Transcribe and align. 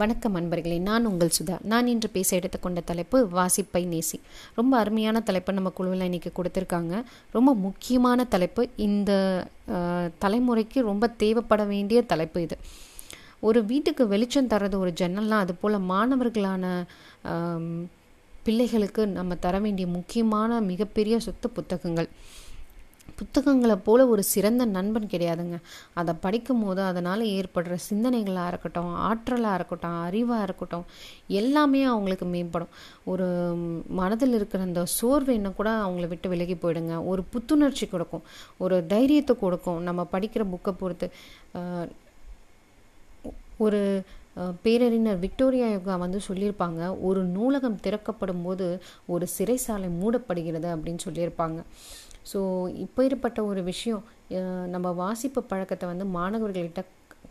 வணக்கம் 0.00 0.36
அன்பர்களே 0.36 0.76
நான் 0.86 1.04
உங்கள் 1.08 1.30
சுதா. 1.36 1.56
நான் 1.62 1.86
இன்று 1.90 2.08
பேச 2.14 2.30
எடுத்துக்கொண்ட 2.36 2.80
தலைப்பு 2.80 3.18
வாசிப்பை 3.32 3.82
நேசி. 3.92 4.18
ரொம்ப 4.54 4.72
அருமையான 4.78 5.20
தலைப்பை 5.20 5.52
நம்ம 5.54 5.70
குழுவில் 5.76 6.02
இன்றைக்கி 6.08 6.30
கொடுத்துருக்காங்க. 6.38 7.02
ரொம்ப 7.36 7.50
முக்கியமான 7.66 8.24
தலைப்பு. 8.24 8.62
இந்த 8.86 9.12
தலைமுறைக்கு 10.24 10.80
ரொம்ப 10.90 11.06
தேவைப்பட 11.22 11.64
வேண்டிய 11.64 12.02
தலைப்பு 12.12 12.42
இது. 12.46 12.56
ஒரு 13.48 13.62
வீட்டுக்கு 13.64 14.06
வெளிச்சம் 14.14 14.50
தர்றது 14.54 14.78
ஒரு 14.84 14.92
ஜன்னல்லாம் 15.00 15.42
அது 15.44 15.54
போல் 15.54 15.78
மாணவர்களான 15.92 16.64
பிள்ளைகளுக்கு 18.46 19.06
நம்ம 19.18 19.34
தர 19.46 19.58
வேண்டிய 19.58 19.88
முக்கியமான 19.98 20.60
மிகப்பெரிய 20.70 21.18
சொத்து 21.26 21.50
புத்தகங்கள். 21.50 22.08
புத்தகங்களை 23.18 23.76
போல் 23.86 24.02
ஒரு 24.12 24.22
சிறந்த 24.32 24.62
நண்பன் 24.76 25.10
கிடையாதுங்க. 25.12 25.58
அதை 26.00 26.12
படிக்கும் 26.24 26.62
போது 26.64 26.80
அதனால் 26.90 27.22
ஏற்படுற 27.36 27.76
சிந்தனைகளாக 27.88 28.50
இருக்கட்டும் 28.52 28.90
ஆற்றலாக 29.08 29.58
இருக்கட்டும் 29.58 29.98
அறிவாக 30.06 30.46
இருக்கட்டும் 30.48 30.86
எல்லாமே 31.40 31.82
அவங்களுக்கு 31.92 32.28
மேம்படும். 32.34 32.72
ஒரு 33.12 33.26
மனதில் 34.00 34.36
இருக்கிற 34.38 34.62
அந்த 34.68 34.84
சோர்வு 34.98 35.34
என்ன 35.38 35.52
கூட 35.60 35.70
அவங்கள 35.84 36.08
விட்டு 36.12 36.32
விலகி 36.34 36.56
போயிடுங்க. 36.64 36.96
ஒரு 37.12 37.24
புத்துணர்ச்சி 37.34 37.88
கொடுக்கும். 37.94 38.26
ஒரு 38.64 38.78
தைரியத்தை 38.94 39.36
கொடுக்கும். 39.44 39.80
நம்ம 39.88 40.08
படிக்கிற 40.16 40.44
புக்கை 40.54 40.74
பொறுத்து 40.82 41.08
ஒரு 43.64 43.80
பேரறிஞர் 44.62 45.20
விக்டோரியா 45.24 45.66
யோகா 45.72 45.96
வந்து 46.04 46.20
சொல்லியிருப்பாங்க 46.28 46.80
ஒரு 47.08 47.20
நூலகம் 47.34 47.76
திறக்கப்படும் 47.84 48.42
போது 48.46 48.66
ஒரு 49.14 49.24
சிறைசாலை 49.34 49.88
மூடப்படுகிறது 50.00 50.68
அப்படின்னு 50.74 51.04
சொல்லியிருப்பாங்க. 51.06 51.60
ஸோ 52.32 52.40
இப்போ 52.84 53.00
இருப்பட்ட 53.08 53.38
ஒரு 53.50 53.62
விஷயம் 53.70 54.02
நம்ம 54.74 54.90
வாசிப்பு 55.04 55.40
பழக்கத்தை 55.50 55.86
வந்து 55.92 56.06
மாணவர்கள்கிட்ட 56.18 56.82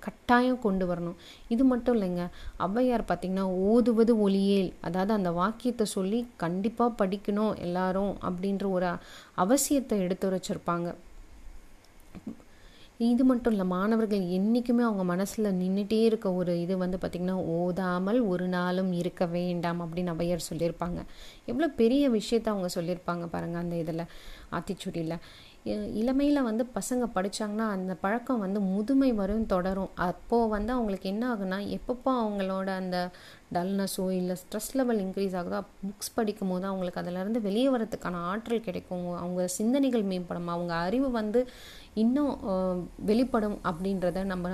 கட்டாயம் 0.05 0.63
கொண்டு 0.65 0.85
வரணும். 0.89 1.17
இது 1.53 1.63
மட்டும் 1.71 1.95
இல்லைங்க 1.97 2.23
ஔவையார் 2.65 3.03
பார்த்திங்கன்னா 3.09 3.45
ஓதுவது 3.69 4.13
ஒளியேல் 4.25 4.69
அதாவது 4.87 5.11
அந்த 5.17 5.31
வாக்கியத்தை 5.39 5.85
சொல்லி 5.97 6.19
கண்டிப்பாக 6.43 6.97
படிக்கணும் 7.01 7.53
எல்லாரும் 7.67 8.13
அப்படின்ற 8.29 8.65
ஒரு 8.77 8.89
அவசியத்தை 9.43 9.97
எடுத்து 10.05 10.33
வச்சிருப்பாங்க. 10.35 10.89
இது 12.99 13.23
மட்டும் 13.23 13.51
இல்லை 13.51 13.65
மாணவர்கள் 13.65 14.23
என்றைக்குமே 14.29 14.83
அவங்க 14.83 15.03
மனசில் 15.03 15.47
நின்றுட்டே 15.61 15.97
இருக்க 16.03 16.33
ஒரு 16.33 16.61
இது 16.61 16.77
வந்து 16.77 16.97
பார்த்திங்கன்னா 16.97 17.37
ஓதாமல் 17.55 18.19
ஒரு 18.21 18.47
நாளும் 18.47 18.91
இருக்க 18.91 19.25
வேண்டாம் 19.25 19.81
அப்படின்னு 19.81 20.13
அவையர் 20.13 20.47
சொல்லியிருப்பாங்க. 20.49 20.99
எவ்வளோ 21.45 21.69
பெரிய 21.81 22.09
விஷயத்த 22.09 22.53
அவங்க 22.53 22.69
சொல்லியிருப்பாங்க 22.75 23.25
பாருங்கள் 23.25 23.61
அந்த 23.61 23.75
இதில் 23.75 24.05
ஆத்திச்சூடியில். 24.51 25.17
இளமையில் 25.99 26.47
வந்து 26.47 26.63
பசங்க 26.77 27.03
படித்தாங்கன்னா 27.15 27.65
அந்த 27.75 27.93
பழக்கம் 28.01 28.41
வந்து 28.45 28.59
முதுமை 28.71 29.09
வரும் 29.19 29.45
தொடரும். 29.53 29.91
அப்போது 30.07 30.49
வந்து 30.53 30.71
அவங்களுக்கு 30.75 31.07
என்ன 31.11 31.23
ஆகுனா 31.33 31.57
எப்பப்போ 31.75 32.11
அவங்களோட 32.23 32.69
அந்த 32.81 32.97
டல்னஸோ 33.55 34.05
இல்லை 34.17 34.35
ஸ்ட்ரெஸ் 34.41 34.69
லெவல் 34.79 34.99
இன்க்ரீஸ் 35.03 35.35
ஆகுதோ 35.41 35.59
புக்ஸ் 35.83 36.15
படிக்கும் 36.17 36.51
போது 36.53 36.65
அவங்களுக்கு 36.71 37.01
அதிலேருந்து 37.01 37.41
வெளியே 37.47 37.69
வரத்துக்கான 37.75 38.21
ஆற்றல் 38.31 38.65
கிடைக்கும். 38.67 39.07
அவங்க 39.21 39.45
சிந்தனைகள் 39.59 40.03
மேம்படும். 40.11 40.51
அவங்க 40.55 40.73
அறிவு 40.87 41.09
வந்து 41.19 41.41
இன்னும் 42.03 42.33
வெளிப்படும் 43.11 43.57
அப்படின்றத 43.71 44.23
நம்ம 44.33 44.49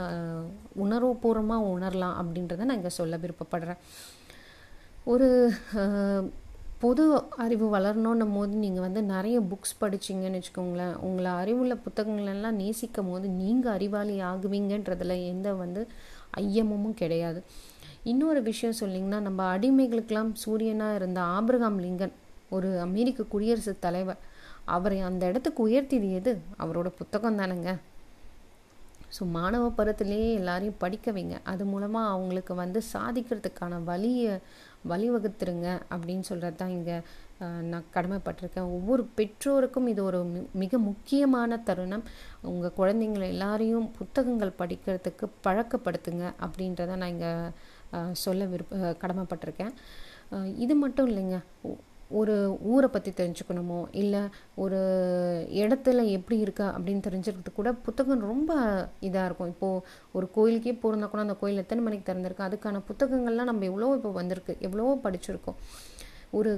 உணர்வுபூர்வமாக 0.85 1.71
உணரலாம் 1.75 2.19
அப்படின்றத 2.21 2.67
நான் 2.67 2.79
இங்கே 2.81 2.93
சொல்ல 2.99 3.17
விருப்பப்படுறேன். 3.25 3.81
ஒரு 5.13 5.29
பொது 6.83 7.23
அறிவு 7.37 7.77
வளரணுன்னும் 7.77 8.35
போது 8.35 8.53
நீங்கள் 8.55 8.81
வந்து 8.81 9.01
நிறைய 9.03 9.37
புக்ஸ் 9.39 9.75
படிச்சீங்கன்னு 9.81 10.37
வச்சுக்கோங்களேன். 10.37 10.95
உங்களை 11.07 11.31
அறிவுள்ள 11.31 11.73
புத்தகங்களெல்லாம் 11.75 12.59
நேசிக்கும் 12.61 13.09
போது 13.09 13.27
நீங்கள் 13.27 13.71
அறிவாளி 13.71 14.21
ஆகுவீங்கன்றதில் 14.21 15.25
எந்த 15.25 15.53
வந்து 15.53 15.87
ஐயமும் 16.37 16.93
கிடையாது. 16.93 17.43
இன்னொரு 18.03 18.41
விஷயம் 18.41 18.79
சொல்லிங்கன்னா 18.79 19.19
நம்ம 19.19 19.57
அடிமைகளுக்கெல்லாம் 19.57 20.31
சூரியனாக 20.45 20.95
இருந்த 20.95 21.21
ஆபிரகாம் 21.21 21.81
லிங்கன் 21.81 22.15
ஒரு 22.49 22.79
அமெரிக்க 22.79 23.23
குடியரசுத் 23.23 23.81
தலைவர் 23.81 24.21
அவரை 24.65 24.99
அந்த 24.99 25.25
இடத்துக்கு 25.25 25.67
உயர்த்தியது 25.67 26.09
எது? 26.11 26.37
அவரோட 26.59 26.87
புத்தகம் 26.97 27.37
தானேங்க 27.37 27.71
ஸோ 29.17 29.25
மாணவ 29.25 29.71
பருவத்திலேயே 29.77 30.33
எல்லாரையும் 30.33 30.75
படிக்க 30.77 31.11
வைங்க. 31.11 31.37
அது 31.43 31.65
மூலமாக 31.65 32.09
அவங்களுக்கு 32.09 32.55
வந்து 32.55 32.81
சாதிக்கிறதுக்கான 32.93 33.83
வழியை 33.83 34.39
வழிவகுத்துருங்க 34.87 35.81
அப்படின்னு 35.91 36.19
சொல்கிறது 36.19 36.55
தான் 36.55 36.69
இங்கே 36.69 36.99
நான் 37.61 37.83
கடமைப்பட்டிருக்கேன். 37.93 38.67
ஒவ்வொரு 38.77 39.07
பெற்றோருக்கும் 39.15 39.87
இது 39.87 40.03
ஒரு 40.03 40.25
மி- 40.25 40.51
மிக 40.53 40.77
முக்கியமான 40.77 41.57
தருணம். 41.57 42.03
உங்கள் 42.41 42.71
குழந்தைங்களை 42.77 43.27
எல்லாரையும் 43.27 43.91
புத்தகங்கள் 43.91 44.53
படிக்கிறதுக்கு 44.59 45.27
பழக்கப்படுத்துங்க 45.43 46.33
அப்படின்றத 46.39 46.95
நான் 46.95 47.09
இங்கே 47.09 47.33
சொல்ல 48.11 48.45
விருப்ப 48.45 48.77
கடமைப்பட்டிருக்கேன். 48.77 49.73
இது 50.55 50.75
மட்டும் 50.75 51.09
இல்லைங்க. 51.09 51.41
ஒரு 52.09 52.57
ஊரை 52.61 52.89
பற்றி 52.89 53.11
தெரிஞ்சுக்கணுமோ? 53.11 53.79
இல்லை 53.91 54.21
ஒரு 54.55 54.79
இடத்துல 55.51 56.05
எப்படி 56.09 56.37
இருக்கா 56.39 56.67
அப்படின்னு 56.77 57.05
தெரிஞ்சுக்கிறதுக்கு 57.07 57.53
கூட 57.53 57.71
புத்தகம் 57.73 58.19
ரொம்ப 58.19 58.51
இதாக 59.01 59.25
இருக்கும். 59.25 59.47
இப்போது 59.47 59.83
ஒரு 60.11 60.29
கோயிலுக்கே 60.31 60.73
போகிறதா 60.73 61.05
கூட 61.05 61.21
அந்த 61.21 61.35
கோயில் 61.35 61.57
எத்தனை 61.57 61.83
மணிக்கு 61.83 62.13
திறந்திருக்கு? 62.13 62.47
அதுக்கான 62.49 62.81
புத்தகங்கள்லாம் 62.89 63.51
நம்ம 63.51 63.65
எவ்வளோ 63.65 63.93
இப்போ 63.95 64.11
வந்திருக்கு. 64.11 64.55
எவ்வளவோ 64.59 64.99
படிச்சிருக்கோம். 65.03 65.59
ஒரு 66.31 66.51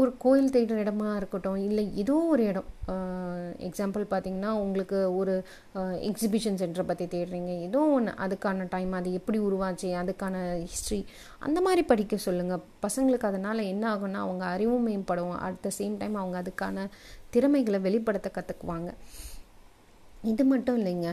ஒரு 0.00 0.10
கோயில் 0.22 0.52
தேடுற 0.54 0.76
இடமா 0.82 1.08
இருக்கட்டும் 1.18 1.58
இல்லை 1.66 1.82
ஏதோ 2.02 2.14
ஒரு 2.34 2.42
இடம். 2.50 2.68
எக்ஸாம்பிள் 3.68 4.04
பார்த்தீங்கன்னா 4.12 4.50
உங்களுக்கு 4.62 4.98
ஒரு 5.18 5.34
எக்ஸிபிஷன் 6.10 6.58
சென்டரை 6.62 6.84
பற்றி 6.90 7.06
தேடுறீங்க. 7.14 7.50
ஏதோ 7.66 7.80
ஒன்று 7.96 8.12
அதுக்கான 8.24 8.66
டைம் 8.74 8.92
அது 8.98 9.10
எப்படி 9.18 9.40
உருவாச்சு 9.48 9.90
அதுக்கான 10.02 10.36
ஹிஸ்ட்ரி 10.72 11.00
அந்த 11.48 11.58
மாதிரி 11.66 11.84
படிக்க 11.92 12.16
சொல்லுங்கள் 12.26 12.64
பசங்களுக்கு 12.86 13.30
அதனால் 13.32 13.68
என்ன 13.72 13.84
ஆகும்னா 13.92 14.22
அவங்க 14.26 14.46
அறிவும் 14.54 14.88
மேம்படும். 14.90 15.36
அட் 15.48 15.62
த 15.66 15.72
சேம் 15.80 16.00
டைம் 16.02 16.16
அவங்க 16.22 16.38
அதுக்கான 16.42 16.88
திறமைகளை 17.36 17.80
வெளிப்படுத்த 17.88 18.30
கற்றுக்குவாங்க 18.38 18.90
இது 20.32 20.42
மட்டும் 20.54 20.78
இல்லைங்க. 20.80 21.10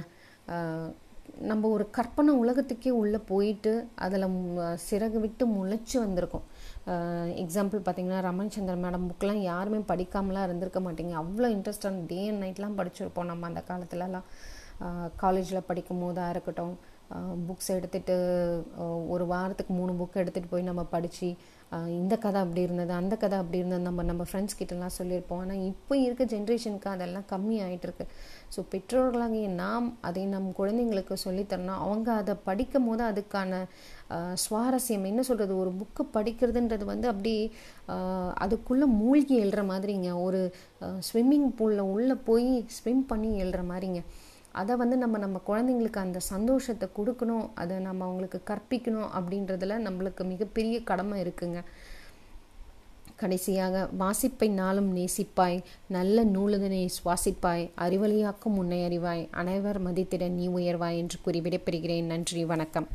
நம்ம 1.38 1.69
ஒரு 1.69 1.90
கற்பனை 1.90 2.34
உலகத்துக்கே 2.34 2.90
உள்ளே 2.90 3.17
போயிட்டு 3.17 3.88
அதில் 3.95 4.28
சிறகு 4.90 5.19
விட்டு 5.19 5.47
முளைச்சி 5.47 5.95
வந்திருக்கோம். 5.95 6.45
எக்ஸாம்பிள் 7.44 7.85
பார்த்தீங்கன்னா 7.85 8.19
ரமணிச்சந்திரன் 8.28 8.84
மேடம் 8.85 9.07
புக்கெலாம் 9.09 9.41
யாருமே 9.51 9.78
படிக்காமலாம் 9.78 10.44
இருந்திருக்க 10.44 10.79
மாட்டேங்க. 10.79 11.16
அவ்வளோ 11.22 11.50
இன்ட்ரெஸ்டான 11.56 12.06
டே 12.07 12.29
அண்ட் 12.29 12.44
நைட்லாம் 12.44 12.79
படிச்சிருப்போம் 12.79 13.31
நம்ம 13.31 13.47
அந்த 13.47 13.63
காலத்துலலாம். 13.67 14.28
காலேஜில் 15.23 15.67
படிக்கும் 15.72 16.03
போதாக 16.06 16.34
இருக்கட்டும் 16.35 16.75
புக்ஸ் 17.47 17.69
எடுத்துகிட்டு 17.75 18.16
ஒரு 19.13 19.23
வாரத்துக்கு 19.31 19.72
மூணு 19.78 19.94
புக் 20.00 20.19
எடுத்துகிட்டு 20.22 20.51
போய் 20.51 20.67
நம்ம 20.67 20.81
படித்து 20.91 21.29
இந்த 22.00 22.13
கதை 22.23 22.40
அப்படி 22.44 22.62
இருந்தது 22.66 22.94
அந்த 23.00 23.16
கதை 23.22 23.38
அப்படி 23.41 23.59
இருந்தது 23.62 23.84
நம்ம 23.88 24.03
நம்ம 24.09 24.23
ஃப்ரெண்ட்ஸ் 24.28 24.57
கிட்டலாம் 24.59 24.95
சொல்லியிருப்போம். 24.97 25.41
ஆனால் 25.44 25.63
இப்போ 25.72 25.94
இருக்க 26.03 26.23
ஜென்ரேஷனுக்கு 26.34 26.90
அதெல்லாம் 26.94 27.25
கம்மி 27.31 27.57
ஆகிட்டுருக்கு 27.66 28.06
ஸோ 28.56 28.59
பெற்றோர்களாகிய 28.73 29.50
நாம் 29.63 29.88
அதை 30.09 30.23
நம் 30.35 30.47
குழந்தைங்களுக்கு 30.59 31.17
சொல்லித்தரணும். 31.25 31.81
அவங்க 31.88 32.09
அதை 32.22 32.35
படிக்கும் 32.47 32.88
போது 32.90 33.03
அதுக்கான 33.09 33.61
சுவாரஸ்யம் 34.46 35.09
என்ன 35.11 35.23
சொல்கிறது 35.31 35.53
ஒரு 35.63 35.73
புக்கு 35.81 36.06
படிக்கிறதுன்றது 36.17 36.88
வந்து 36.94 37.09
அப்படி 37.13 37.35
அதுக்குள்ளே 38.46 38.90
மூழ்கி 39.01 39.38
எழுற 39.46 39.63
மாதிரிங்க. 39.73 40.09
ஒரு 40.28 40.41
ஸ்விம்மிங் 41.09 41.51
பூலில் 41.59 41.91
உள்ளே 41.96 42.17
போய் 42.31 42.50
ஸ்விம் 42.79 43.06
பண்ணி 43.13 43.31
எழுற 43.46 43.63
மாதிரிங்க. 43.73 44.01
அதை 44.52 44.76
வந்து 44.76 44.98
நம்ம 44.98 45.18
நம்ம 45.18 45.42
குழந்தைங்களுக்கு 45.48 45.98
அந்த 45.98 46.20
சந்தோஷத்தை 46.20 46.90
கொடுக்கணும் 46.98 47.50
அதை 47.54 47.78
நம்ம 47.78 48.06
அவங்களுக்கு 48.06 48.42
கற்பிக்கணும் 48.50 49.10
அப்படின்றதுல 49.18 49.78
நம்மளுக்கு 49.88 50.24
மிகப்பெரிய 50.24 50.84
கடமை 50.84 51.22
இருக்குங்க. 51.22 51.62
கடைசியாக 53.16 53.90
வாசிப்பை 54.00 54.50
நாளும் 54.50 54.96
நேசிப்பாய் 54.96 55.64
நல்ல 55.88 56.24
நூலுதனை 56.24 56.90
சுவாசிப்பாய் 56.98 57.70
அறிவழியாக்கும் 57.78 58.58
முன்னே 58.58 58.88
அறிவாய் 58.90 59.28
அனைவர் 59.32 59.84
மதித்திட 59.86 60.30
நீ 60.30 60.48
உயர்வாய் 60.48 60.98
என்று 60.98 61.20
கூறி 61.22 61.42
விடைபெறுகிறேன். 61.42 62.04
நன்றி 62.04 62.46
வணக்கம். 62.46 62.88